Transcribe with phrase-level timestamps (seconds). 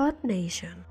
[0.00, 0.86] Earth Nation.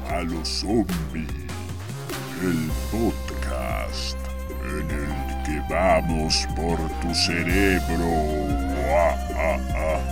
[0.10, 1.28] a los zombies,
[2.42, 3.27] el podcast
[5.68, 8.08] vamos por tu cerebro.
[8.90, 10.07] Ah, ah, ah.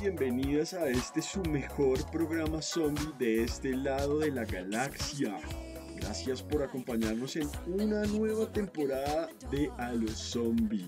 [0.00, 5.36] Bienvenidas a este su mejor programa zombie de este lado de la galaxia.
[5.96, 10.86] Gracias por acompañarnos en una nueva temporada de A los Zombie.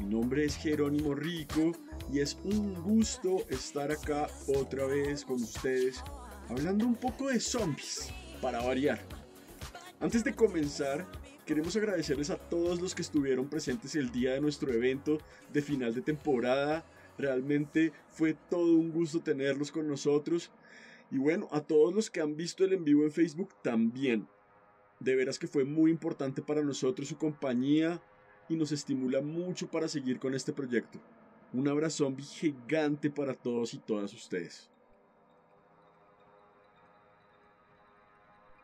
[0.00, 1.72] Mi nombre es Jerónimo Rico
[2.12, 6.02] y es un gusto estar acá otra vez con ustedes
[6.50, 9.00] hablando un poco de zombies, para variar.
[9.98, 11.06] Antes de comenzar,
[11.46, 15.18] queremos agradecerles a todos los que estuvieron presentes el día de nuestro evento
[15.52, 16.84] de final de temporada.
[17.18, 20.50] Realmente fue todo un gusto tenerlos con nosotros.
[21.10, 24.28] Y bueno, a todos los que han visto el en vivo en Facebook también.
[25.00, 28.02] De veras que fue muy importante para nosotros su compañía
[28.48, 31.00] y nos estimula mucho para seguir con este proyecto.
[31.52, 34.70] Un abrazo zombie gigante para todos y todas ustedes.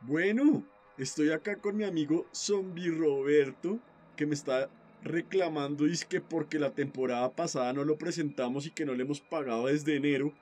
[0.01, 0.65] Bueno,
[0.99, 3.81] Estoy acá con mi amigo Zombie Roberto,
[4.15, 4.69] que me está
[5.05, 9.21] reclamando es que porque la temporada pasada no lo presentamos y que no le hemos
[9.21, 10.33] pagado desde enero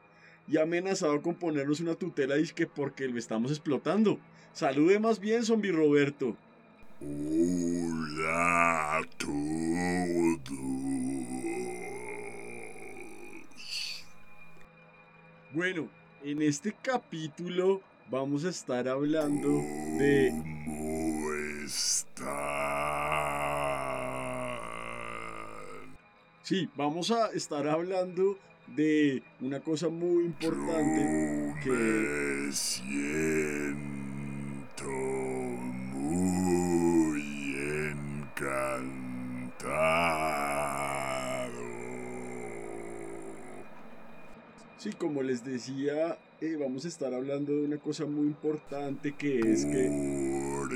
[0.49, 4.19] y amenazado con ponernos una tutela y es que porque lo estamos explotando.
[4.53, 6.37] Salude más bien, Zombie Roberto.
[7.01, 9.81] Hola a todos.
[15.53, 15.89] Bueno,
[16.23, 19.49] en este capítulo vamos a estar hablando
[19.99, 20.31] de
[20.65, 21.33] ¿Cómo
[21.65, 23.11] están?
[26.51, 33.79] Sí, vamos a estar hablando de una cosa muy importante Yo que me siento
[35.95, 37.23] muy
[38.35, 39.31] encantado.
[44.77, 49.39] sí, como les decía, eh, vamos a estar hablando de una cosa muy importante que
[49.39, 49.89] es que
[50.59, 50.75] Por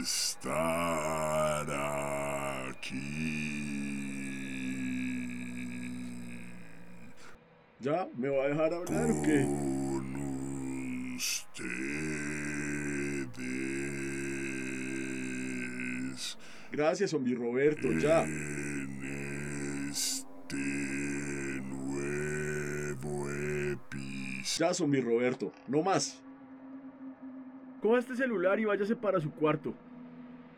[0.00, 1.66] estar
[2.70, 3.33] aquí.
[7.84, 9.42] Ya me va a dejar hablar o qué?
[9.44, 10.16] Con
[11.16, 11.98] ustedes.
[16.72, 18.22] Gracias, zombie Roberto, ya.
[18.24, 20.56] En este
[21.62, 24.66] nuevo episodio.
[24.66, 26.22] Ya, zombie Roberto, no más.
[27.82, 29.74] Coja este celular y váyase para su cuarto.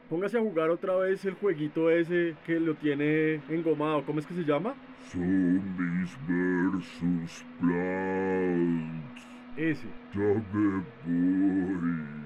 [0.09, 4.05] Póngase a jugar otra vez el jueguito ese que lo tiene engomado.
[4.07, 4.75] ¿Cómo es que se llama?
[5.11, 9.23] Zombies versus plants.
[9.57, 9.89] Ese.
[10.15, 12.17] Ya me voy.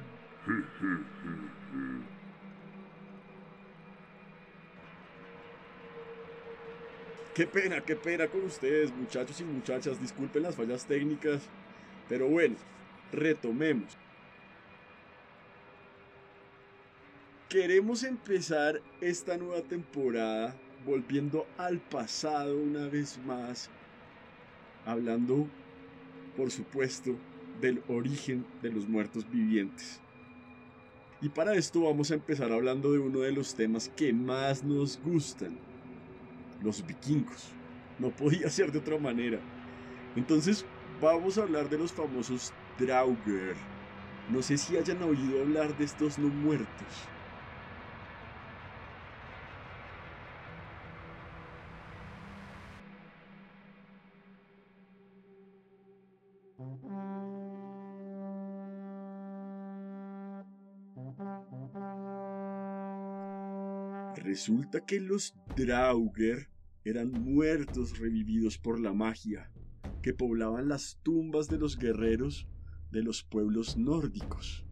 [7.34, 9.98] Qué pena, qué pena con ustedes, muchachos y muchachas.
[9.98, 11.48] Disculpen las fallas técnicas.
[12.08, 12.56] Pero bueno,
[13.12, 13.96] retomemos.
[17.50, 20.54] Queremos empezar esta nueva temporada
[20.86, 23.68] volviendo al pasado una vez más.
[24.86, 25.48] Hablando,
[26.36, 27.16] por supuesto,
[27.60, 30.00] del origen de los muertos vivientes.
[31.20, 35.02] Y para esto vamos a empezar hablando de uno de los temas que más nos
[35.02, 35.58] gustan,
[36.62, 37.48] los vikingos.
[37.98, 39.40] No podía ser de otra manera.
[40.14, 40.64] Entonces
[41.02, 43.56] vamos a hablar de los famosos Draugr.
[44.30, 47.08] No sé si hayan oído hablar de estos no muertos.
[64.16, 66.48] Resulta que los Draugr
[66.84, 69.52] eran muertos revividos por la magia,
[70.02, 72.48] que poblaban las tumbas de los guerreros
[72.90, 74.66] de los pueblos nórdicos,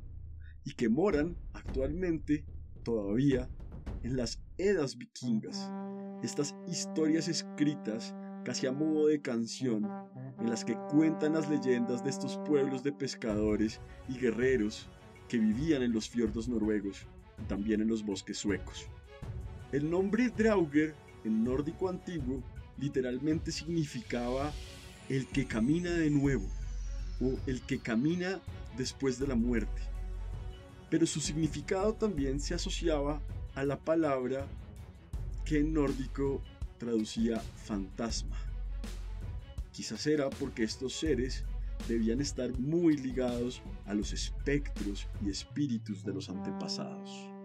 [0.64, 2.44] y que moran actualmente
[2.82, 3.49] todavía
[4.02, 5.56] en las Edas vikingas,
[6.23, 8.12] estas historias escritas
[8.44, 9.85] casi a modo de canción,
[10.40, 14.88] en las que cuentan las leyendas de estos pueblos de pescadores y guerreros
[15.29, 17.06] que vivían en los fiordos noruegos
[17.38, 18.90] y también en los bosques suecos.
[19.70, 20.94] El nombre Drauger
[21.24, 22.42] en nórdico antiguo
[22.78, 24.50] literalmente significaba
[25.10, 26.48] el que camina de nuevo
[27.20, 28.40] o el que camina
[28.78, 29.82] después de la muerte.
[30.88, 33.20] Pero su significado también se asociaba
[33.54, 34.46] a la palabra
[35.44, 36.42] que en nórdico
[36.78, 38.36] traducía fantasma.
[39.72, 41.44] Quizás era porque estos seres
[41.88, 47.38] debían estar muy ligados a los espectros y espíritus de los antepasados.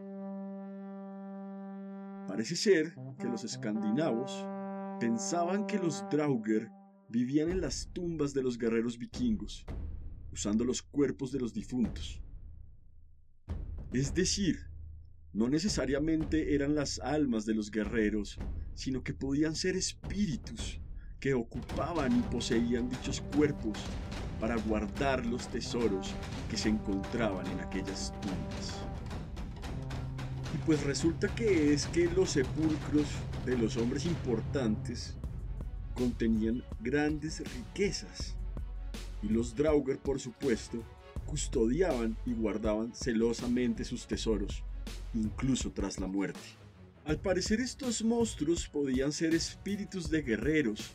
[2.33, 4.43] Parece ser que los escandinavos
[4.99, 6.71] pensaban que los Drauger
[7.07, 9.67] vivían en las tumbas de los guerreros vikingos,
[10.31, 12.23] usando los cuerpos de los difuntos.
[13.91, 14.61] Es decir,
[15.31, 18.39] no necesariamente eran las almas de los guerreros,
[18.73, 20.81] sino que podían ser espíritus
[21.19, 23.77] que ocupaban y poseían dichos cuerpos
[24.39, 26.15] para guardar los tesoros
[26.49, 28.92] que se encontraban en aquellas tumbas.
[30.65, 33.07] Pues resulta que es que los sepulcros
[33.45, 35.13] de los hombres importantes
[35.93, 38.35] contenían grandes riquezas.
[39.21, 40.81] Y los Drauger, por supuesto,
[41.25, 44.63] custodiaban y guardaban celosamente sus tesoros,
[45.13, 46.39] incluso tras la muerte.
[47.05, 50.91] Al parecer estos monstruos podían ser espíritus de guerreros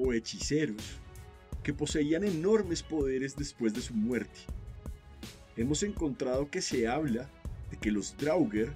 [0.00, 0.82] o hechiceros
[1.62, 4.40] que poseían enormes poderes después de su muerte.
[5.56, 7.30] Hemos encontrado que se habla
[7.70, 8.74] de que los Drauger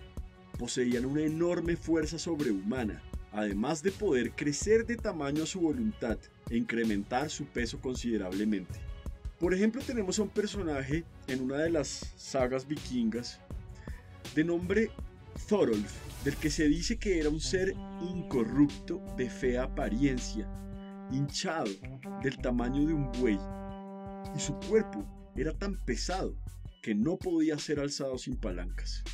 [0.58, 3.02] poseían una enorme fuerza sobrehumana
[3.32, 6.19] además de poder crecer de tamaño a su voluntad
[6.50, 8.81] e incrementar su peso considerablemente.
[9.38, 13.40] Por ejemplo, tenemos a un personaje en una de las sagas vikingas
[14.34, 14.90] de nombre
[15.49, 15.93] Thorolf,
[16.25, 20.49] del que se dice que era un ser incorrupto de fea apariencia,
[21.12, 21.70] hinchado
[22.22, 23.38] del tamaño de un buey,
[24.34, 25.06] y su cuerpo
[25.37, 26.34] era tan pesado
[26.82, 29.05] que no podía ser alzado sin palancas.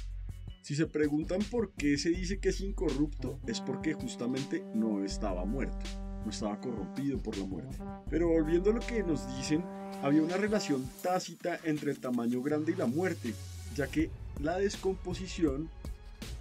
[0.64, 5.44] Si se preguntan por qué se dice que es incorrupto, es porque justamente no estaba
[5.44, 5.84] muerto,
[6.25, 7.76] no estaba corrompido por la muerte.
[8.08, 9.62] Pero volviendo a lo que nos dicen,
[10.02, 13.34] había una relación tácita entre el tamaño grande y la muerte,
[13.76, 14.08] ya que
[14.40, 15.69] la descomposición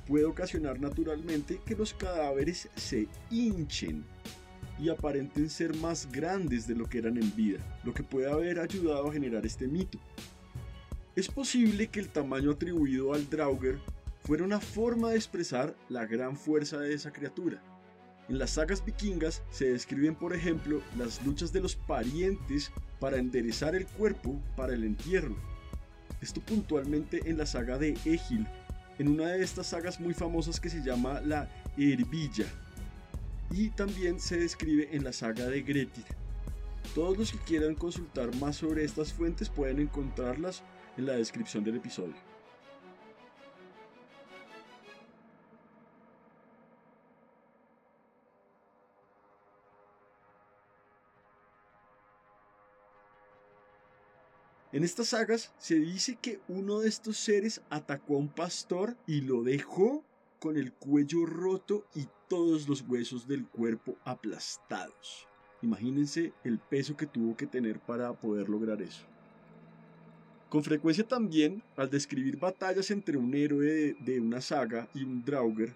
[0.08, 4.06] puede ocasionar naturalmente que los cadáveres se hinchen
[4.80, 8.62] y aparenten ser más grandes de lo que eran en vida, lo que puede haber
[8.62, 10.00] ayudado a generar este mito.
[11.14, 13.80] Es posible que el tamaño atribuido al Drauger
[14.24, 17.62] fuera una forma de expresar la gran fuerza de esa criatura.
[18.30, 23.76] En las sagas vikingas se describen, por ejemplo, las luchas de los parientes para enderezar
[23.76, 25.36] el cuerpo para el entierro.
[26.22, 28.48] Esto puntualmente en la saga de Egil,
[28.98, 32.46] en una de estas sagas muy famosas que se llama la Herbilla.
[33.52, 36.06] Y también se describe en la saga de Grettir.
[36.96, 40.64] Todos los que quieran consultar más sobre estas fuentes pueden encontrarlas
[40.96, 42.33] en la descripción del episodio.
[54.74, 59.22] En estas sagas se dice que uno de estos seres atacó a un pastor y
[59.22, 60.04] lo dejó
[60.40, 65.28] con el cuello roto y todos los huesos del cuerpo aplastados.
[65.62, 69.06] Imagínense el peso que tuvo que tener para poder lograr eso.
[70.50, 75.76] Con frecuencia también, al describir batallas entre un héroe de, una saga y un Draugr,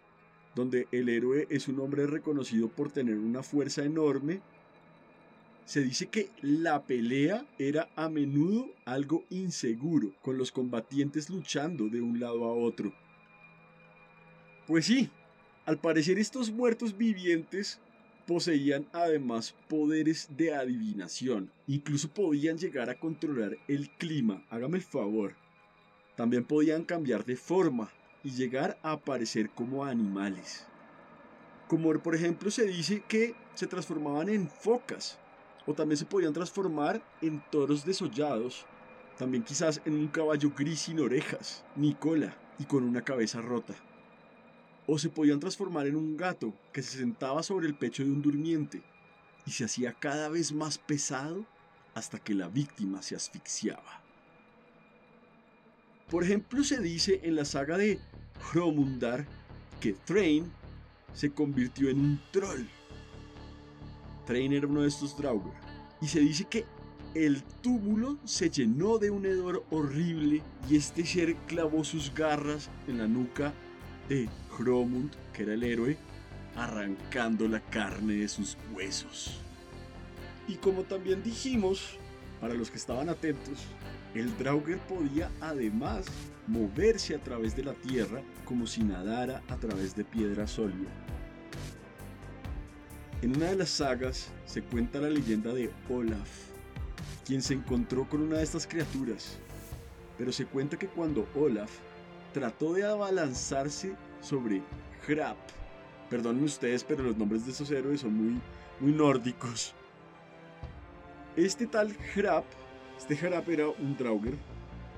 [0.55, 4.41] donde el héroe es un hombre reconocido por tener una fuerza enorme
[5.67, 12.00] se dice que la pelea era a menudo algo inseguro, con los combatientes luchando de
[12.00, 12.93] un lado a otro.
[14.65, 15.09] Pues sí,
[15.65, 17.81] al parecer estos muertos vivientes
[18.25, 25.36] poseían además poderes de adivinación, incluso podían llegar a controlar el clima, hágame el favor.
[26.15, 27.91] También podían cambiar de forma
[28.24, 30.65] y llegar a aparecer como animales.
[31.67, 35.19] Como por ejemplo se dice que se transformaban en focas,
[35.67, 38.65] o también se podían transformar en toros desollados,
[39.17, 43.75] también quizás en un caballo gris sin orejas, ni cola y con una cabeza rota.
[44.88, 48.21] O se podían transformar en un gato que se sentaba sobre el pecho de un
[48.21, 48.81] durmiente
[49.45, 51.45] y se hacía cada vez más pesado
[51.93, 54.01] hasta que la víctima se asfixiaba.
[56.09, 58.00] Por ejemplo, se dice en la saga de
[58.39, 59.27] Hromundar
[59.81, 60.50] que Thrain
[61.13, 62.65] se convirtió en un troll
[64.27, 65.53] Train era uno de estos Draugr.
[66.01, 66.65] Y se dice que
[67.15, 73.00] el túmulo se llenó de un hedor horrible y este ser clavó sus garras en
[73.00, 73.53] la nuca
[74.10, 75.98] de Hromund, que era el héroe,
[76.55, 79.39] arrancando la carne de sus huesos.
[80.48, 81.98] Y como también dijimos,
[82.39, 83.60] para los que estaban atentos,
[84.13, 86.05] el Draugr podía además
[86.48, 91.06] moverse a través de la tierra como si nadara a través de piedra sólida.
[93.24, 96.29] En una de las sagas se cuenta la leyenda de Olaf,
[97.25, 99.39] quien se encontró con una de estas criaturas,
[100.19, 101.71] pero se cuenta que cuando Olaf
[102.31, 104.62] trató de abalanzarse sobre
[105.07, 105.38] Hrap,
[106.12, 108.39] perdonen ustedes, pero los nombres de esos héroes son muy,
[108.79, 109.74] muy nórdicos.
[111.36, 112.45] Este tal Hrap,
[113.00, 114.36] este Hrap era un Draugr,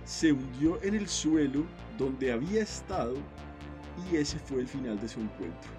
[0.04, 1.64] se hundió en el suelo
[1.98, 3.16] donde había estado
[4.12, 5.79] y ese fue el final de su encuentro.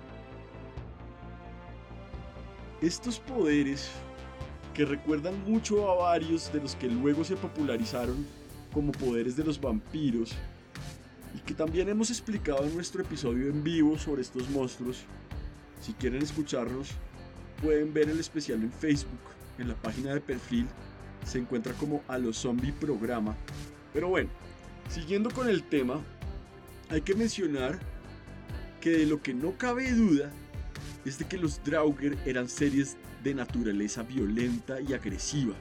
[2.81, 3.91] Estos poderes,
[4.73, 8.27] que recuerdan mucho a varios de los que luego se popularizaron
[8.73, 10.33] como poderes de los vampiros,
[11.35, 15.05] y que también hemos explicado en nuestro episodio en vivo sobre estos monstruos,
[15.79, 16.89] si quieren escucharnos,
[17.61, 19.21] pueden ver el especial en Facebook,
[19.59, 20.67] en la página de perfil,
[21.27, 23.37] se encuentra como a los zombie programa.
[23.93, 24.31] Pero bueno,
[24.89, 26.01] siguiendo con el tema,
[26.89, 27.79] hay que mencionar
[28.81, 30.33] que de lo que no cabe duda
[31.05, 35.55] es de que los Draugr eran series de naturaleza violenta y agresiva,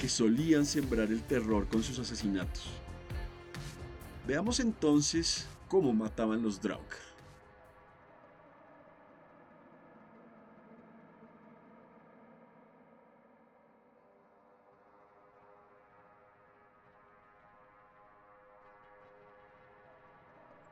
[0.00, 2.70] que solían sembrar el terror con sus asesinatos.
[4.26, 7.10] Veamos entonces cómo mataban los Draugr.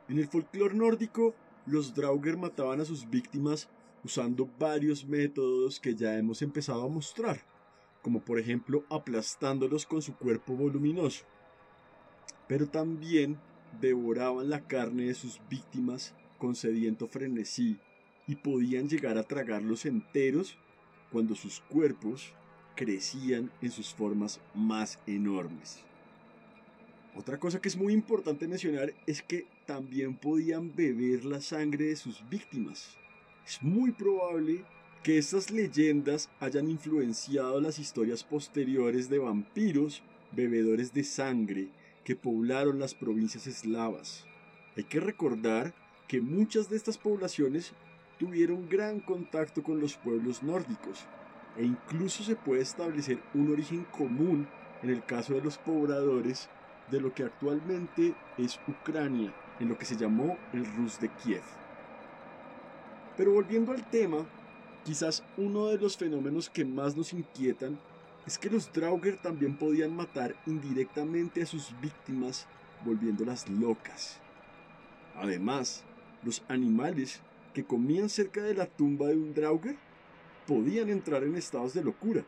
[0.09, 1.35] En el folclore nórdico,
[1.69, 3.69] los Draugr mataban a sus víctimas
[4.03, 7.41] usando varios métodos que ya hemos empezado a mostrar,
[8.01, 11.25] como por ejemplo aplastándolos con su cuerpo voluminoso.
[12.47, 13.37] Pero también
[13.79, 17.77] devoraban la carne de sus víctimas con sediento frenesí
[18.25, 20.57] y podían llegar a tragarlos enteros
[21.11, 22.33] cuando sus cuerpos
[22.75, 25.81] crecían en sus formas más enormes.
[27.15, 31.95] Otra cosa que es muy importante mencionar es que también podían beber la sangre de
[31.95, 32.97] sus víctimas.
[33.45, 34.65] Es muy probable
[35.03, 41.67] que estas leyendas hayan influenciado las historias posteriores de vampiros, bebedores de sangre,
[42.03, 44.25] que poblaron las provincias eslavas.
[44.75, 45.75] Hay que recordar
[46.07, 47.73] que muchas de estas poblaciones
[48.17, 51.05] tuvieron gran contacto con los pueblos nórdicos,
[51.57, 54.47] e incluso se puede establecer un origen común
[54.81, 56.49] en el caso de los pobladores
[56.89, 61.43] de lo que actualmente es Ucrania, en lo que se llamó el Rus de Kiev.
[63.17, 64.25] Pero volviendo al tema,
[64.85, 67.79] quizás uno de los fenómenos que más nos inquietan
[68.25, 72.47] es que los Draugr también podían matar indirectamente a sus víctimas
[72.85, 74.19] volviéndolas locas.
[75.15, 75.83] Además,
[76.23, 77.21] los animales
[77.53, 79.75] que comían cerca de la tumba de un Draugr
[80.47, 82.23] podían entrar en estados de locura,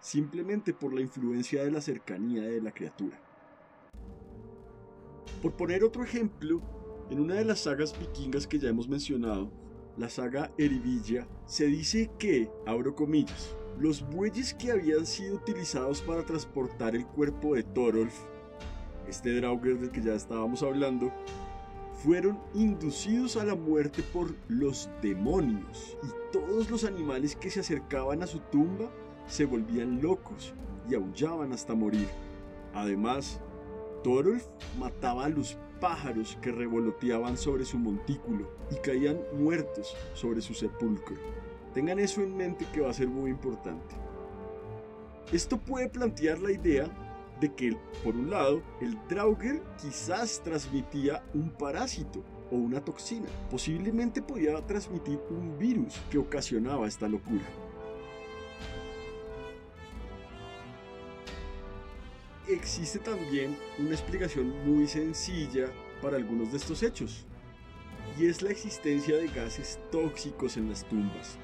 [0.00, 3.18] simplemente por la influencia de la cercanía de la criatura.
[5.42, 6.60] Por poner otro ejemplo,
[7.10, 9.50] en una de las sagas vikingas que ya hemos mencionado,
[9.96, 16.24] la saga Erivilla, se dice que, abro comillas, los bueyes que habían sido utilizados para
[16.24, 18.14] transportar el cuerpo de Thorolf,
[19.08, 21.12] este Draugr del que ya estábamos hablando,
[22.02, 28.22] fueron inducidos a la muerte por los demonios y todos los animales que se acercaban
[28.22, 28.90] a su tumba
[29.26, 30.54] se volvían locos
[30.88, 32.06] y aullaban hasta morir.
[32.74, 33.40] Además,
[34.04, 34.46] Thorolf
[34.78, 41.16] mataba a los pájaros que revoloteaban sobre su montículo y caían muertos sobre su sepulcro.
[41.74, 43.94] Tengan eso en mente que va a ser muy importante.
[45.32, 46.88] Esto puede plantear la idea
[47.40, 53.26] de que, por un lado, el Draugr quizás transmitía un parásito o una toxina.
[53.50, 57.44] Posiblemente podía transmitir un virus que ocasionaba esta locura.
[62.48, 65.68] Existe también una explicación muy sencilla
[66.00, 67.26] para algunos de estos hechos,
[68.18, 71.38] y es la existencia de gases tóxicos en las tumbas.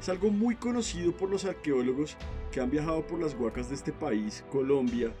[0.00, 2.16] Es algo muy conocido por los arqueólogos
[2.52, 5.12] que han viajado por las huacas de este país, Colombia,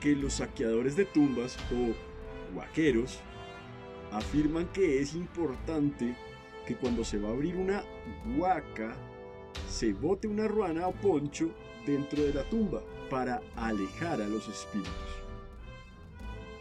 [0.00, 3.18] que los saqueadores de tumbas o huaqueros
[4.12, 6.16] afirman que es importante
[6.66, 7.82] que cuando se va a abrir una
[8.36, 8.94] huaca
[9.68, 11.50] se bote una ruana o poncho
[11.84, 14.92] dentro de la tumba para alejar a los espíritus.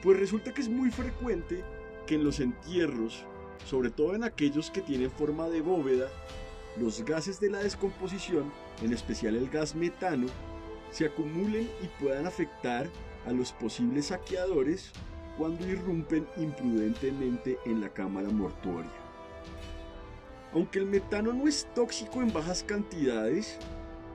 [0.04, 1.63] Pues resulta que es muy frecuente
[2.06, 3.25] que en los entierros,
[3.66, 6.08] sobre todo en aquellos que tienen forma de bóveda,
[6.80, 8.51] los gases de la descomposición,
[8.84, 10.27] en especial el gas metano,
[10.92, 12.88] se acumulen y puedan afectar
[13.25, 14.92] a los posibles saqueadores
[15.38, 18.92] cuando irrumpen imprudentemente en la cámara mortuoria.
[20.54, 23.60] Aunque el metano no es tóxico en bajas cantidades,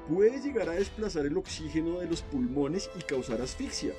[0.09, 3.93] puede llegar a desplazar el oxígeno de los pulmones y causar asfixia,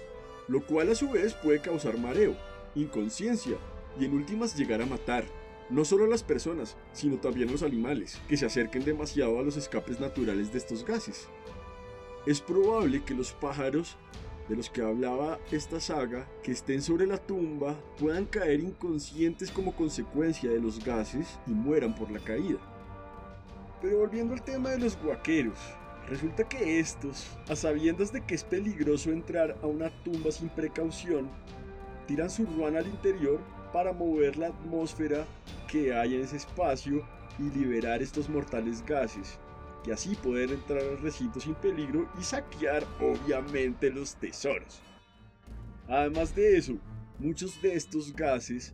[0.48, 2.36] lo cual a su vez puede causar mareo,
[2.76, 3.58] inconsciencia
[4.00, 5.26] y en últimas llegar a matar,
[5.70, 9.44] no solo a las personas, sino también a los animales, que se acerquen demasiado a
[9.44, 11.28] los escapes naturales de estos gases.
[12.26, 13.98] Es probable que los pájaros
[14.50, 19.76] de los que hablaba esta saga, que estén sobre la tumba, puedan caer inconscientes como
[19.76, 22.60] consecuencia de los gases y mueran por la caída.
[23.82, 25.58] Pero volviendo al tema de los guaqueros,
[26.10, 31.30] resulta que estos, a sabiendas de que es peligroso entrar a una tumba sin precaución,
[32.08, 33.40] tiran su ruana al interior
[33.72, 35.26] para mover la atmósfera
[35.68, 37.08] que hay en ese espacio
[37.40, 39.40] y liberar estos mortales gases,
[39.86, 44.82] y así poder entrar al recinto sin peligro y saquear obviamente los tesoros.
[45.88, 46.74] Además de eso,
[47.20, 48.74] muchos de estos gases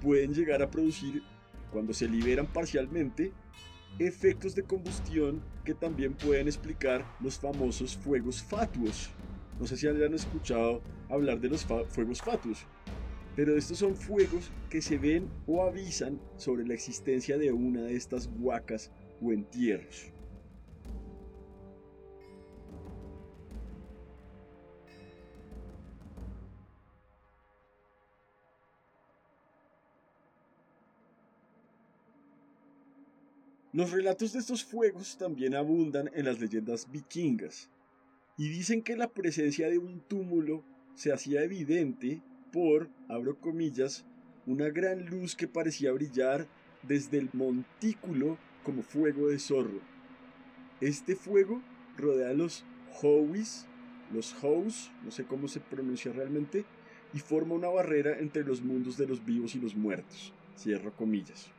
[0.00, 1.22] pueden llegar a producir,
[1.72, 3.32] cuando se liberan parcialmente,
[3.98, 9.10] efectos de combustión que también pueden explicar los famosos fuegos fatuos.
[9.58, 12.66] No sé si hayan escuchado hablar de los fuegos fatuos,
[13.34, 17.96] pero estos son fuegos que se ven o avisan sobre la existencia de una de
[17.96, 18.90] estas huacas
[19.22, 20.12] o entierros.
[33.76, 37.68] Los relatos de estos fuegos también abundan en las leyendas vikingas,
[38.38, 40.64] y dicen que la presencia de un túmulo
[40.94, 42.22] se hacía evidente
[42.54, 44.06] por, abro comillas,
[44.46, 46.46] una gran luz que parecía brillar
[46.84, 49.82] desde el montículo como fuego de zorro.
[50.80, 51.60] Este fuego
[51.98, 52.64] rodea a los
[53.02, 53.66] Howis,
[54.10, 56.64] los Hows, no sé cómo se pronuncia realmente,
[57.12, 60.32] y forma una barrera entre los mundos de los vivos y los muertos.
[60.56, 61.50] Cierro comillas.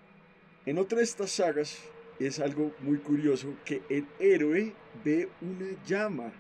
[0.66, 1.80] En otra de estas sagas,
[2.20, 6.32] es algo muy curioso que el héroe ve una llama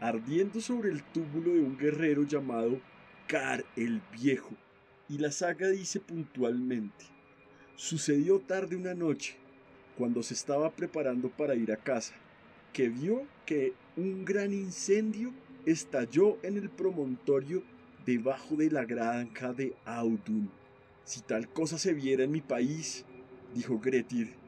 [0.00, 2.80] ardiendo sobre el túmulo de un guerrero llamado
[3.26, 4.54] Car el Viejo.
[5.08, 7.04] Y la saga dice puntualmente,
[7.76, 9.36] sucedió tarde una noche,
[9.96, 12.14] cuando se estaba preparando para ir a casa,
[12.72, 15.32] que vio que un gran incendio
[15.66, 17.62] estalló en el promontorio
[18.04, 20.50] debajo de la granja de Audun.
[21.04, 23.04] Si tal cosa se viera en mi país,
[23.54, 24.43] dijo Gretir,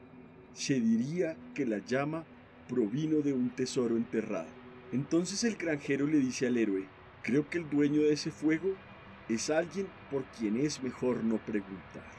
[0.57, 2.25] se diría que la llama
[2.67, 4.49] provino de un tesoro enterrado.
[4.91, 6.87] Entonces el granjero le dice al héroe,
[7.21, 8.73] creo que el dueño de ese fuego
[9.29, 12.11] es alguien por quien es mejor no preguntar.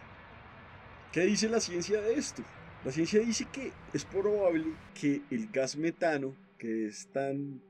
[1.11, 2.45] ¿Qué dice la ciencia de esto?
[2.85, 7.61] La ciencia dice que es probable que el gas metano, que es tan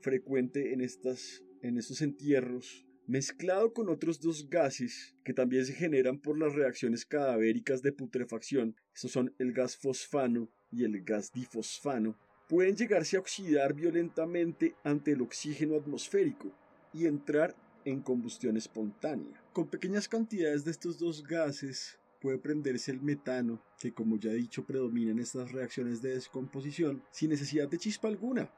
[0.00, 6.18] frecuente en, estas, en estos entierros, mezclado con otros dos gases que también se generan
[6.18, 12.18] por las reacciones cadavéricas de putrefacción, estos son el gas fosfano y el gas difosfano,
[12.48, 16.52] pueden llegarse a oxidar violentamente ante el oxígeno atmosférico
[16.92, 19.42] y entrar en combustión espontánea.
[19.52, 24.34] Con pequeñas cantidades de estos dos gases puede prenderse el metano, que como ya he
[24.34, 28.50] dicho predomina en estas reacciones de descomposición, sin necesidad de chispa alguna,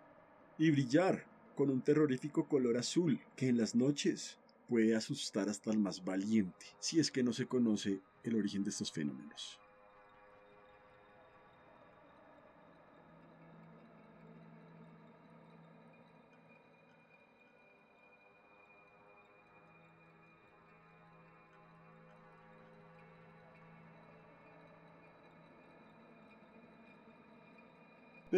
[0.57, 1.25] y brillar,
[1.59, 6.67] con un terrorífico color azul que en las noches puede asustar hasta el más valiente,
[6.79, 9.59] si es que no se conoce el origen de estos fenómenos.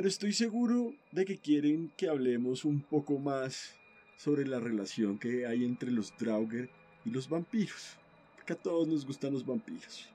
[0.01, 3.75] Pero estoy seguro de que quieren que hablemos un poco más
[4.17, 6.71] sobre la relación que hay entre los Draugr
[7.05, 7.99] y los vampiros.
[8.35, 10.09] Porque a todos nos gustan los vampiros.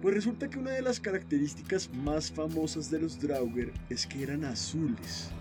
[0.00, 4.44] Pues resulta que una de las características más famosas de los Draugr es que eran
[4.44, 5.32] azules,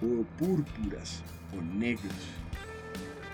[0.00, 1.22] o púrpuras,
[1.54, 2.14] o negros.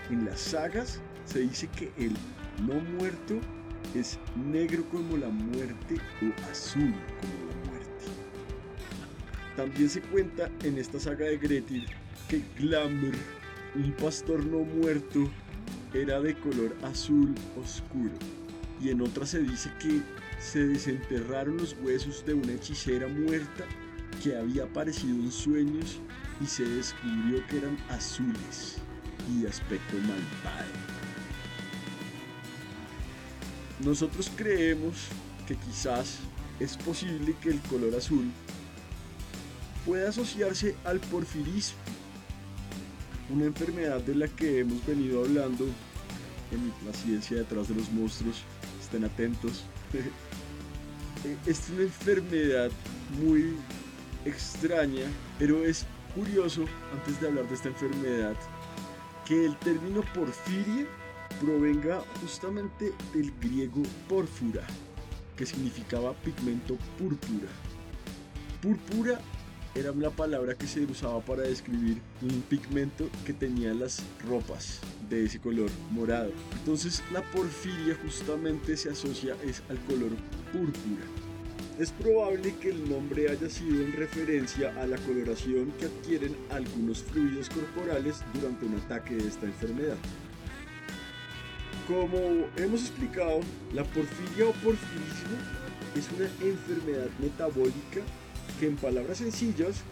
[0.09, 2.11] En las sagas se dice que el
[2.61, 3.39] no muerto
[3.93, 8.05] es negro como la muerte o azul como la muerte.
[9.55, 11.85] También se cuenta en esta saga de Gretir
[12.27, 13.13] que Glamour,
[13.75, 15.29] un pastor no muerto,
[15.93, 18.13] era de color azul oscuro.
[18.81, 20.01] Y en otra se dice que
[20.39, 23.65] se desenterraron los huesos de una hechicera muerta
[24.23, 25.99] que había aparecido en sueños
[26.41, 28.77] y se descubrió que eran azules
[29.29, 30.96] y de aspecto malvado.
[33.79, 34.95] Nosotros creemos
[35.47, 36.17] que quizás
[36.59, 38.31] es posible que el color azul
[39.85, 41.77] puede asociarse al porfirismo,
[43.29, 45.65] una enfermedad de la que hemos venido hablando
[46.51, 48.43] en la ciencia detrás de los monstruos.
[48.81, 49.63] Estén atentos.
[51.45, 52.71] es una enfermedad
[53.21, 53.55] muy
[54.25, 55.05] extraña,
[55.37, 55.85] pero es
[56.15, 58.35] curioso, antes de hablar de esta enfermedad,
[59.25, 60.87] que el término porfiria
[61.41, 64.61] provenga justamente del griego pórfura,
[65.35, 67.47] que significaba pigmento púrpura.
[68.61, 69.19] Púrpura
[69.75, 75.25] era una palabra que se usaba para describir un pigmento que tenía las ropas de
[75.25, 76.31] ese color morado.
[76.59, 80.11] Entonces la porfiria justamente se asocia es al color
[80.51, 81.05] púrpura.
[81.77, 87.03] Es probable que el nombre haya sido en referencia a la coloración que adquieren algunos
[87.03, 89.97] fluidos corporales durante un ataque de esta enfermedad.
[91.87, 93.39] Como hemos explicado,
[93.73, 95.37] la porfiria o porfirismo
[95.95, 98.01] es una enfermedad metabólica
[98.59, 99.83] que en palabras sencillas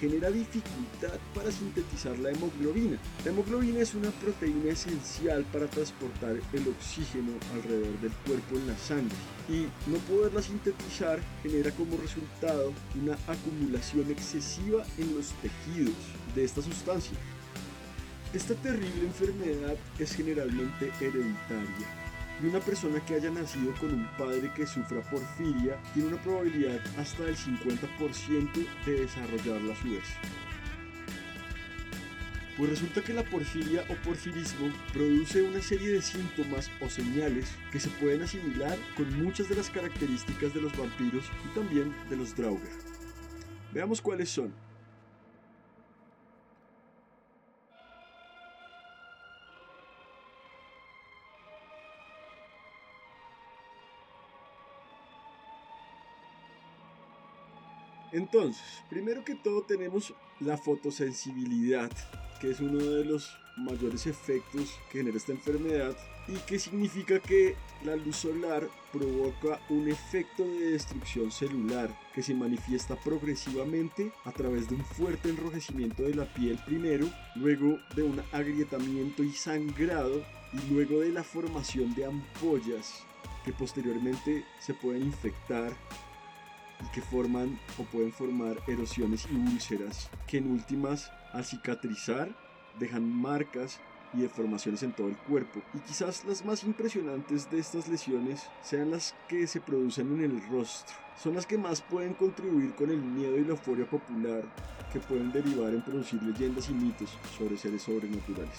[0.00, 2.98] genera dificultad para sintetizar la hemoglobina.
[3.24, 8.78] La hemoglobina es una proteína esencial para transportar el oxígeno alrededor del cuerpo en la
[8.78, 9.16] sangre
[9.48, 15.96] y no poderla sintetizar genera como resultado una acumulación excesiva en los tejidos
[16.32, 17.18] de esta sustancia.
[18.32, 21.88] Esta terrible enfermedad es generalmente hereditaria
[22.40, 26.78] y una persona que haya nacido con un padre que sufra porfiria tiene una probabilidad
[26.96, 30.04] hasta del 50% de desarrollarla a su vez.
[32.56, 37.80] Pues resulta que la porfiria o porfirismo produce una serie de síntomas o señales que
[37.80, 42.36] se pueden asimilar con muchas de las características de los vampiros y también de los
[42.36, 42.60] Draugr.
[43.72, 44.52] Veamos cuáles son.
[58.20, 61.90] Entonces, primero que todo tenemos la fotosensibilidad,
[62.38, 65.96] que es uno de los mayores efectos que genera esta enfermedad
[66.28, 72.34] y que significa que la luz solar provoca un efecto de destrucción celular que se
[72.34, 78.20] manifiesta progresivamente a través de un fuerte enrojecimiento de la piel primero, luego de un
[78.32, 83.02] agrietamiento y sangrado y luego de la formación de ampollas
[83.46, 85.74] que posteriormente se pueden infectar
[86.82, 92.34] y que forman o pueden formar erosiones y úlceras que en últimas al cicatrizar
[92.78, 93.80] dejan marcas
[94.12, 95.62] y deformaciones en todo el cuerpo.
[95.74, 100.48] Y quizás las más impresionantes de estas lesiones sean las que se producen en el
[100.48, 100.96] rostro.
[101.16, 104.42] Son las que más pueden contribuir con el miedo y la euforia popular
[104.92, 108.58] que pueden derivar en producir leyendas y mitos sobre seres sobrenaturales.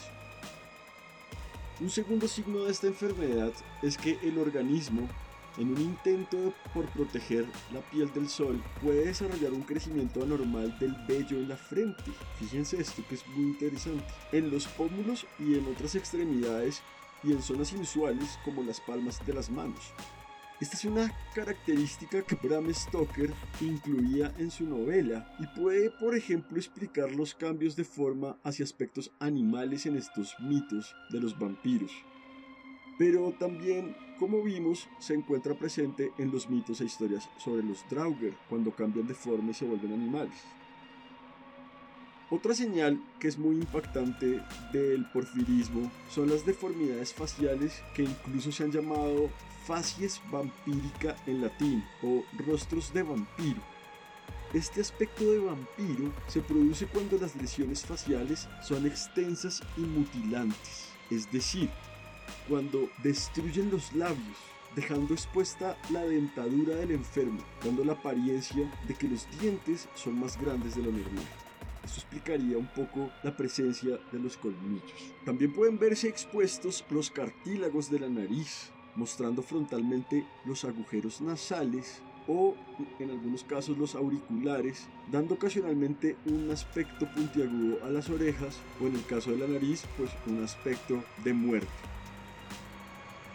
[1.81, 5.09] Un segundo signo de esta enfermedad es que el organismo
[5.57, 10.95] en un intento por proteger la piel del sol, puede desarrollar un crecimiento anormal del
[11.07, 12.11] vello en la frente.
[12.39, 14.05] Fíjense esto que es muy interesante.
[14.31, 16.81] En los pómulos y en otras extremidades
[17.23, 19.93] y en zonas inusuales como las palmas de las manos.
[20.61, 26.55] Esta es una característica que Bram Stoker incluía en su novela y puede, por ejemplo,
[26.55, 31.91] explicar los cambios de forma hacia aspectos animales en estos mitos de los vampiros.
[33.01, 38.35] Pero también como vimos, se encuentra presente en los mitos e historias sobre los Draugr
[38.47, 40.35] cuando cambian de forma y se vuelven animales.
[42.29, 48.65] Otra señal que es muy impactante del porfirismo son las deformidades faciales que incluso se
[48.65, 49.31] han llamado
[49.65, 53.61] facies vampírica en latín o rostros de vampiro.
[54.53, 61.31] Este aspecto de vampiro se produce cuando las lesiones faciales son extensas y mutilantes, es
[61.31, 61.67] decir,
[62.51, 64.37] cuando destruyen los labios,
[64.75, 70.37] dejando expuesta la dentadura del enfermo, dando la apariencia de que los dientes son más
[70.37, 71.23] grandes de lo normal.
[71.81, 74.83] Esto explicaría un poco la presencia de los colmillos.
[75.23, 82.53] También pueden verse expuestos los cartílagos de la nariz, mostrando frontalmente los agujeros nasales o
[82.99, 88.95] en algunos casos los auriculares, dando ocasionalmente un aspecto puntiagudo a las orejas o en
[88.95, 91.69] el caso de la nariz, pues un aspecto de muerte.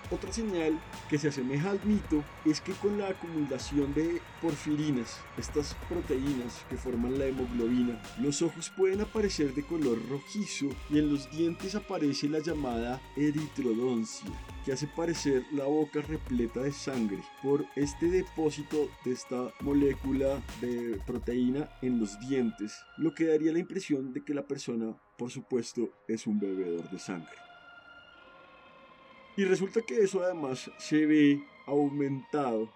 [0.08, 0.78] Otra señal
[1.10, 6.76] que se asemeja al mito es que con la acumulación de porfirinas, estas proteínas que
[6.76, 12.28] forman la hemoglobina, los ojos pueden aparecer de color rojizo y en los dientes aparece
[12.28, 14.30] la llamada eritrodoncia,
[14.64, 21.00] que hace parecer la boca repleta de sangre por este depósito de esta molécula de
[21.04, 25.90] proteína en los dientes, lo que daría la impresión de que la persona, por supuesto,
[26.06, 27.45] es un bebedor de sangre.
[29.36, 32.68] Y resulta que eso además se ve aumentado.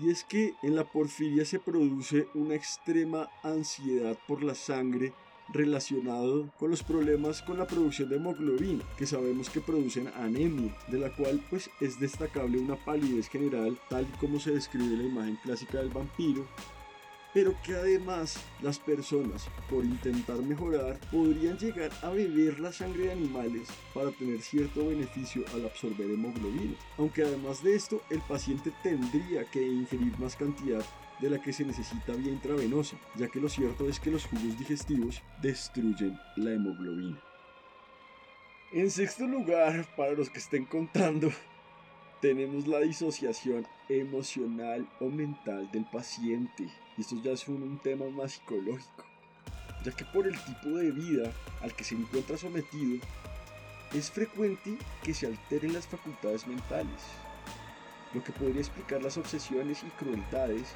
[0.00, 5.12] Y es que en la porfiria se produce una extrema ansiedad por la sangre
[5.52, 10.98] relacionado con los problemas con la producción de hemoglobina, que sabemos que producen anemia, de
[10.98, 15.38] la cual pues es destacable una palidez general, tal como se describe en la imagen
[15.42, 16.46] clásica del vampiro,
[17.32, 23.12] pero que además las personas, por intentar mejorar, podrían llegar a beber la sangre de
[23.12, 26.74] animales para tener cierto beneficio al absorber hemoglobina.
[26.98, 30.84] Aunque además de esto, el paciente tendría que ingerir más cantidad
[31.20, 34.58] de la que se necesita vía intravenosa, ya que lo cierto es que los jugos
[34.58, 37.20] digestivos destruyen la hemoglobina.
[38.72, 41.30] En sexto lugar, para los que estén contando,
[42.20, 46.68] tenemos la disociación emocional o mental del paciente.
[46.96, 49.04] Y esto ya es un, un, tema más psicológico,
[49.84, 53.00] ya que por el tipo de vida al que se encuentra sometido,
[53.94, 57.02] es frecuente que se alteren las facultades mentales,
[58.14, 60.74] lo que podría explicar las obsesiones y crueldades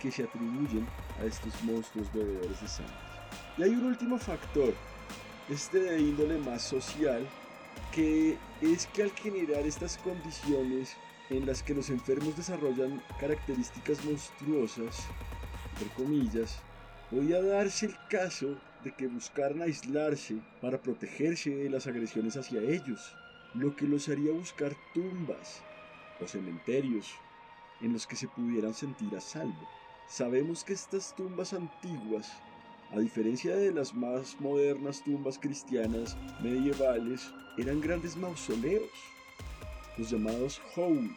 [0.00, 0.86] que se atribuyen
[1.20, 2.94] a estos monstruos bebedores de sangre.
[3.58, 4.72] Y hay un último factor,
[5.48, 7.28] este de índole más social,
[7.94, 10.96] que es que al generar estas condiciones
[11.30, 15.06] en las que los enfermos desarrollan características monstruosas,
[15.72, 16.60] entre comillas,
[17.08, 23.14] podía darse el caso de que buscaran aislarse para protegerse de las agresiones hacia ellos,
[23.54, 25.62] lo que los haría buscar tumbas
[26.20, 27.14] o cementerios
[27.80, 29.68] en los que se pudieran sentir a salvo.
[30.08, 32.42] Sabemos que estas tumbas antiguas,
[32.94, 38.88] a diferencia de las más modernas tumbas cristianas medievales, eran grandes mausoleos,
[39.98, 41.12] los llamados Howl.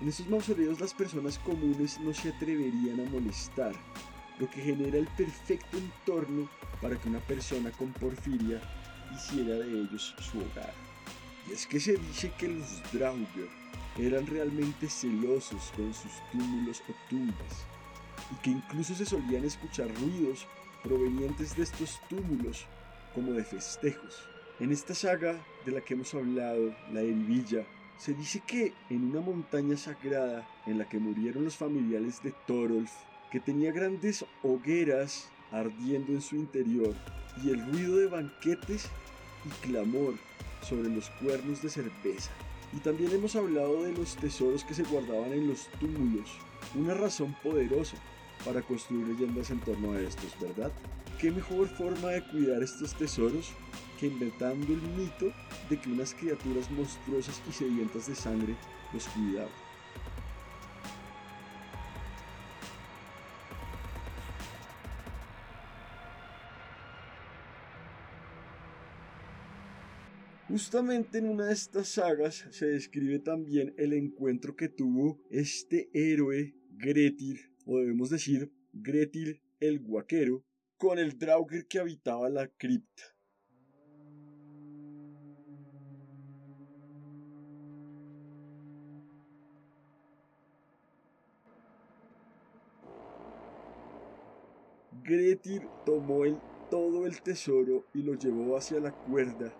[0.00, 3.74] En estos mausoleos las personas comunes no se atreverían a molestar,
[4.38, 6.48] lo que genera el perfecto entorno
[6.80, 8.62] para que una persona con porfiria
[9.14, 10.72] hiciera de ellos su hogar.
[11.46, 13.48] Y es que se dice que los Draugr
[13.98, 17.66] eran realmente celosos con sus túmulos o tumbas,
[18.32, 20.46] y que incluso se solían escuchar ruidos
[20.82, 22.66] provenientes de estos túmulos
[23.14, 24.28] como de festejos.
[24.60, 27.64] En esta saga de la que hemos hablado, la Erivilla,
[27.96, 32.90] se dice que en una montaña sagrada en la que murieron los familiares de Thorolf,
[33.30, 36.94] que tenía grandes hogueras ardiendo en su interior
[37.42, 38.88] y el ruido de banquetes
[39.44, 40.14] y clamor
[40.62, 42.30] sobre los cuernos de cerveza.
[42.72, 46.30] Y también hemos hablado de los tesoros que se guardaban en los túmulos,
[46.74, 47.96] una razón poderosa
[48.48, 50.72] para construir leyendas en torno a estos, ¿verdad?
[51.20, 53.52] ¿Qué mejor forma de cuidar estos tesoros
[54.00, 55.30] que inventando el mito
[55.68, 58.56] de que unas criaturas monstruosas y sedientas de sangre
[58.94, 59.52] los cuidaban?
[70.48, 76.54] Justamente en una de estas sagas se describe también el encuentro que tuvo este héroe
[76.78, 80.42] Gretir, o debemos decir Gretir el Guaquero,
[80.78, 83.02] con el Draugr que habitaba la cripta.
[95.02, 96.38] Gretir tomó el,
[96.70, 99.54] todo el tesoro y lo llevó hacia la cuerda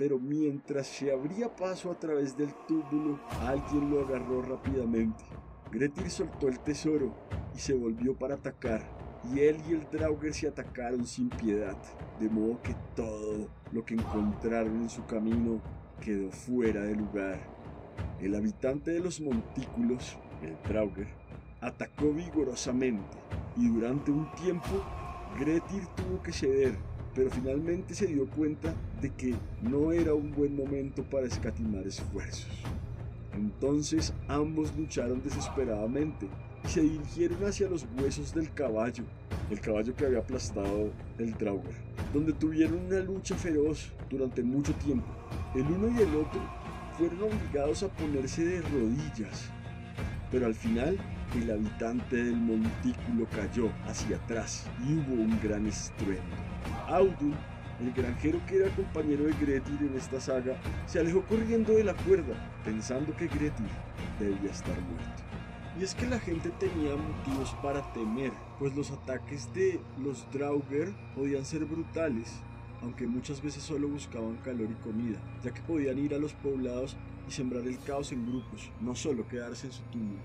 [0.00, 5.26] pero mientras se abría paso a través del túmulo, alguien lo agarró rápidamente.
[5.72, 7.12] Gretir soltó el tesoro
[7.54, 8.82] y se volvió para atacar,
[9.32, 11.76] y él y el Draugr se atacaron sin piedad,
[12.18, 15.60] de modo que todo lo que encontraron en su camino
[16.00, 17.40] quedó fuera de lugar.
[18.20, 21.06] El habitante de los montículos, el Draugr,
[21.60, 23.18] atacó vigorosamente
[23.56, 24.84] y durante un tiempo
[25.38, 30.54] Gretir tuvo que ceder pero finalmente se dio cuenta de que no era un buen
[30.54, 32.62] momento para escatimar esfuerzos.
[33.34, 36.28] Entonces ambos lucharon desesperadamente
[36.64, 39.04] y se dirigieron hacia los huesos del caballo,
[39.50, 41.74] el caballo que había aplastado el Draugr,
[42.12, 45.08] donde tuvieron una lucha feroz durante mucho tiempo.
[45.54, 46.40] El uno y el otro
[46.98, 49.50] fueron obligados a ponerse de rodillas,
[50.30, 50.98] pero al final
[51.34, 56.36] el habitante del montículo cayó hacia atrás y hubo un gran estruendo.
[56.88, 57.34] Audun,
[57.80, 61.94] el granjero que era compañero de Gretir en esta saga, se alejó corriendo de la
[61.94, 63.68] cuerda, pensando que Gretir
[64.18, 65.22] debía estar muerto.
[65.78, 70.92] Y es que la gente tenía motivos para temer, pues los ataques de los Draugr
[71.14, 72.40] podían ser brutales,
[72.82, 76.96] aunque muchas veces solo buscaban calor y comida, ya que podían ir a los poblados
[77.28, 80.20] y sembrar el caos en grupos, no solo quedarse en su túmulo.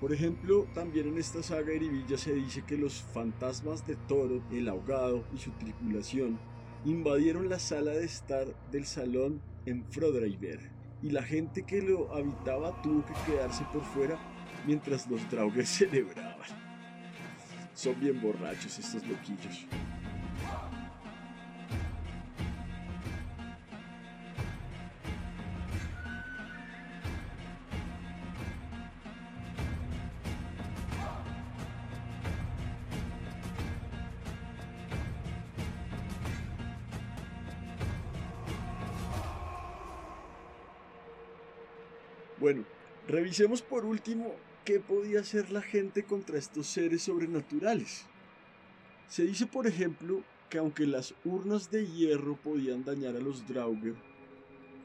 [0.00, 4.68] Por ejemplo, también en esta saga Erivilla se dice que los fantasmas de Toro, el
[4.68, 6.38] ahogado y su tripulación
[6.84, 10.60] invadieron la sala de estar del salón en Frodriver
[11.02, 14.18] y la gente que lo habitaba tuvo que quedarse por fuera
[14.66, 16.48] mientras los Draugr celebraban.
[17.74, 19.66] Son bien borrachos estos loquillos.
[43.28, 48.06] Revisemos por último qué podía hacer la gente contra estos seres sobrenaturales.
[49.06, 53.96] Se dice, por ejemplo, que aunque las urnas de hierro podían dañar a los Draugr,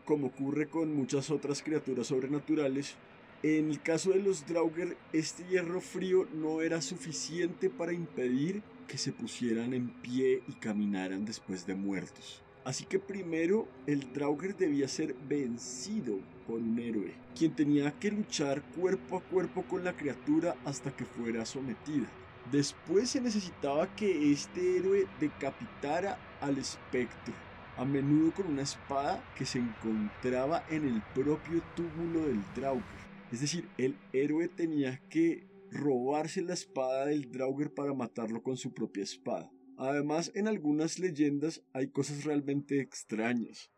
[0.03, 2.95] como ocurre con muchas otras criaturas sobrenaturales,
[3.43, 8.97] en el caso de los Draugr este hierro frío no era suficiente para impedir que
[8.97, 12.43] se pusieran en pie y caminaran después de muertos.
[12.65, 18.61] Así que primero el Draugr debía ser vencido por un héroe, quien tenía que luchar
[18.75, 22.07] cuerpo a cuerpo con la criatura hasta que fuera sometida.
[22.51, 27.33] Después se necesitaba que este héroe decapitara al espectro,
[27.77, 32.83] a menudo con una espada que se encontraba en el propio túmulo del Draugr.
[33.31, 38.73] Es decir, el héroe tenía que robarse la espada del Draugr para matarlo con su
[38.73, 39.49] propia espada.
[39.77, 43.71] Además, en algunas leyendas hay cosas realmente extrañas.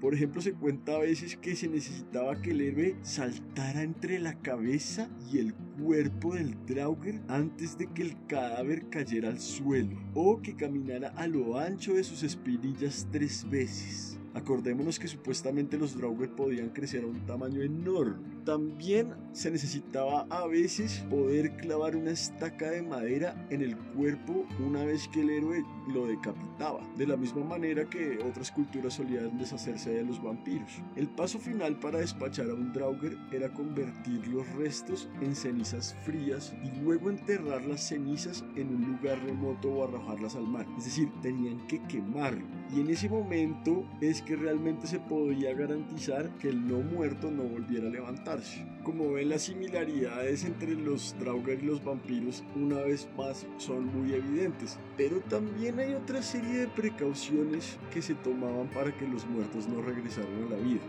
[0.00, 4.40] Por ejemplo, se cuenta a veces que se necesitaba que el héroe saltara entre la
[4.40, 10.40] cabeza y el cuerpo del Draugr antes de que el cadáver cayera al suelo, o
[10.40, 14.17] que caminara a lo ancho de sus espinillas tres veces.
[14.38, 18.38] Acordémonos que supuestamente los Draugr podían crecer a un tamaño enorme.
[18.44, 24.84] También se necesitaba a veces poder clavar una estaca de madera en el cuerpo una
[24.84, 29.90] vez que el héroe lo decapitaba, de la misma manera que otras culturas solían deshacerse
[29.90, 30.70] de los vampiros.
[30.94, 36.54] El paso final para despachar a un Draugr era convertir los restos en cenizas frías
[36.62, 40.66] y luego enterrar las cenizas en un lugar remoto o arrojarlas al mar.
[40.78, 42.46] Es decir, tenían que quemarlo.
[42.74, 47.44] Y en ese momento es que realmente se podía garantizar que el no muerto no
[47.44, 48.66] volviera a levantarse.
[48.82, 54.12] Como ven, las similaridades entre los Draugr y los vampiros una vez más son muy
[54.12, 59.66] evidentes, pero también hay otra serie de precauciones que se tomaban para que los muertos
[59.66, 60.82] no regresaran a la vida.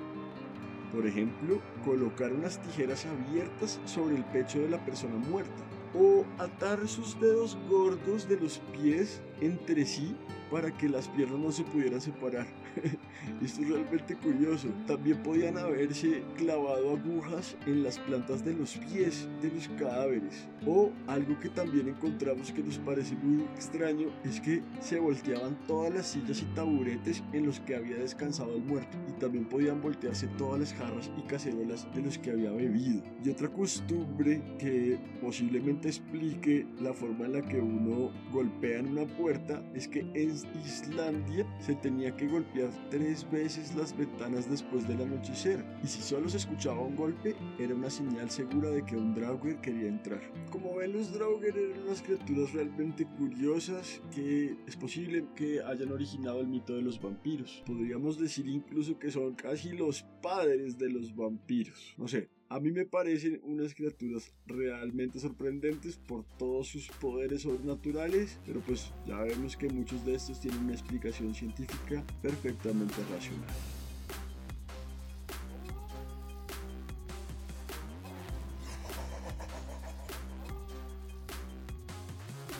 [0.91, 5.63] Por ejemplo, colocar unas tijeras abiertas sobre el pecho de la persona muerta
[5.93, 10.15] o atar sus dedos gordos de los pies entre sí
[10.49, 12.47] para que las piernas no se pudieran separar.
[13.43, 14.67] Esto es realmente curioso.
[14.87, 20.47] También podían haberse clavado agujas en las plantas de los pies de los cadáveres.
[20.65, 25.93] O algo que también encontramos que nos parece muy extraño es que se volteaban todas
[25.93, 28.97] las sillas y taburetes en los que había descansado el muerto.
[29.09, 33.03] Y también podían voltearse todas las jarras y cacerolas de los que había bebido.
[33.23, 39.05] Y otra costumbre que posiblemente explique la forma en la que uno golpea en una
[39.05, 45.01] puerta es que en Islandia se tenía que golpear tres veces las ventanas después del
[45.01, 49.13] anochecer, y si solo se escuchaba un golpe, era una señal segura de que un
[49.13, 50.21] Draugr quería entrar.
[50.51, 56.41] Como ven, los Draugr eran unas criaturas realmente curiosas que es posible que hayan originado
[56.41, 57.63] el mito de los vampiros.
[57.65, 61.95] Podríamos decir incluso que son casi los padres de los vampiros.
[61.97, 68.39] No sé, a mí me parecen unas criaturas realmente sorprendentes por todos sus poderes sobrenaturales,
[68.43, 73.47] pero pues ya vemos que muchos de estos tienen una explicación científica perfectamente racional.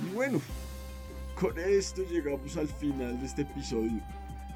[0.06, 0.40] Y bueno,
[1.34, 4.00] con esto llegamos al final de este episodio.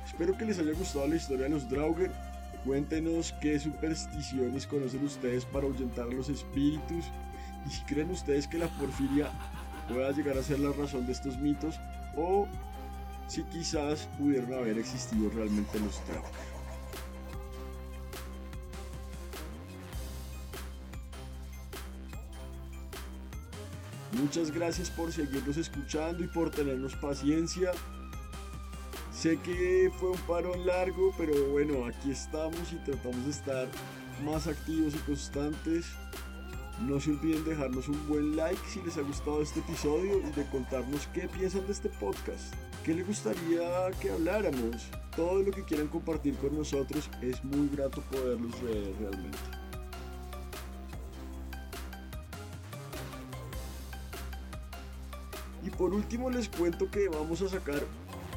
[0.05, 2.32] Espero que les haya gustado la historia de los Draugr
[2.65, 7.05] Cuéntenos qué supersticiones conocen ustedes para ahuyentar a los espíritus
[7.67, 9.29] y si creen ustedes que la porfiria
[9.89, 11.75] pueda llegar a ser la razón de estos mitos
[12.15, 12.47] o
[13.27, 16.31] si quizás pudieron haber existido realmente los traumas.
[24.13, 27.71] Muchas gracias por seguirnos escuchando y por tenernos paciencia.
[29.23, 33.69] Sé que fue un parón largo, pero bueno, aquí estamos y tratamos de estar
[34.21, 35.85] más activos y constantes.
[36.81, 40.45] No se olviden dejarnos un buen like si les ha gustado este episodio y de
[40.47, 42.53] contarnos qué piensan de este podcast.
[42.83, 44.89] ¿Qué les gustaría que habláramos?
[45.15, 49.37] Todo lo que quieran compartir con nosotros es muy grato poderlos leer realmente.
[55.65, 57.81] Y por último les cuento que vamos a sacar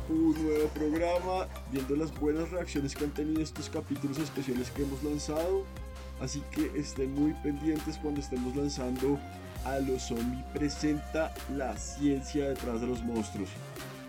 [0.09, 5.03] un nuevo programa viendo las buenas reacciones que han tenido estos capítulos especiales que hemos
[5.03, 5.65] lanzado.
[6.21, 9.19] Así que estén muy pendientes cuando estemos lanzando
[9.65, 13.49] a los zombies presenta la ciencia detrás de los monstruos.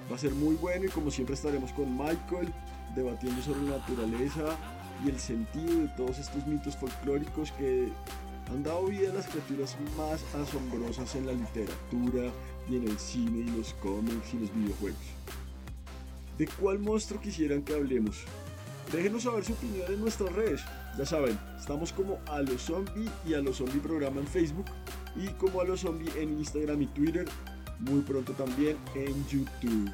[0.10, 2.54] Va a ser muy bueno y como siempre estaremos con Michael
[2.96, 4.56] debatiendo sobre la naturaleza
[5.04, 7.90] y el sentido de todos estos mitos folclóricos que
[8.50, 12.32] han dado vida a las criaturas más asombrosas en la literatura
[12.70, 15.37] y en el cine y los cómics y los videojuegos.
[16.38, 18.24] ¿De cuál monstruo quisieran que hablemos?
[18.92, 20.62] Déjenos saber su opinión en nuestras redes.
[20.98, 24.66] Ya saben, estamos como a los zombie y a los zombie programa en Facebook
[25.16, 27.26] y como a los zombie en Instagram y Twitter.
[27.80, 29.92] Muy pronto también en YouTube.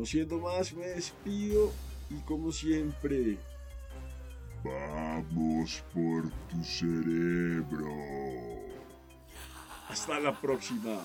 [0.00, 1.70] No siendo más, me despido
[2.08, 3.36] y como siempre,
[4.64, 7.86] Vamos por tu cerebro.
[9.90, 11.00] hasta la próxima.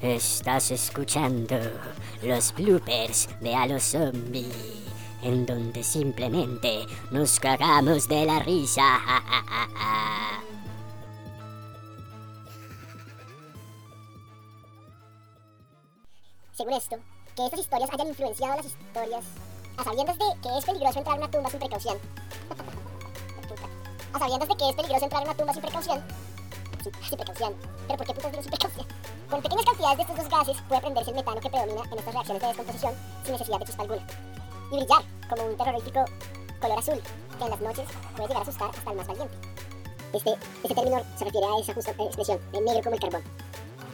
[0.00, 1.56] Estás escuchando
[2.22, 4.48] los bloopers de A los Zombie,
[5.22, 8.84] en donde simplemente nos cagamos de la risa.
[16.52, 16.96] Según esto,
[17.34, 19.24] que estas historias hayan influenciado las historias
[19.78, 21.98] a sabiendas de que es peligroso entrar a una tumba sin precaución.
[24.12, 26.27] A sabiendas de que es peligroso entrar a una tumba sin precaución.
[27.08, 27.54] Sin, precaución.
[27.86, 28.86] Pero ¿por qué putas digo precaución?
[29.30, 32.14] Con pequeñas cantidades de estos dos gases puede prenderse el metano que predomina en estas
[32.14, 34.06] reacciones de descomposición sin necesidad de chispa alguna.
[34.70, 36.04] Y brillar como un terrorífico
[36.60, 37.02] color azul
[37.38, 39.36] que en las noches puede llegar a asustar hasta el más valiente.
[40.12, 43.22] Este, este término se refiere a esa justa expresión de negro como el carbón.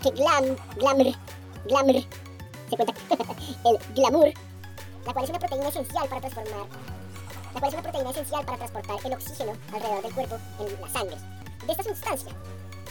[0.02, 1.14] Que glam, glamour,
[1.64, 2.02] glamour
[2.70, 2.94] se cuenta
[3.64, 4.32] el glamour,
[5.06, 6.66] la cual es una proteína esencial para transformar,
[7.54, 10.88] la cual es una proteína esencial para transportar el oxígeno alrededor del cuerpo en la
[10.88, 11.16] sangre.
[11.66, 12.32] De esta sustancia,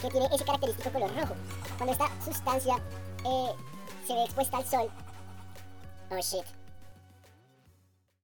[0.00, 1.34] que tiene ese característico color rojo,
[1.76, 2.76] cuando esta sustancia
[3.24, 3.50] eh,
[4.06, 4.90] se ve expuesta al sol,
[6.10, 6.44] oh shit,